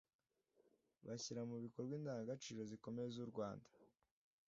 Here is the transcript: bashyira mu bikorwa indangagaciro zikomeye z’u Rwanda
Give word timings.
bashyira 1.05 1.41
mu 1.49 1.57
bikorwa 1.65 1.93
indangagaciro 1.99 2.61
zikomeye 2.71 3.09
z’u 3.15 3.27
Rwanda 3.31 3.67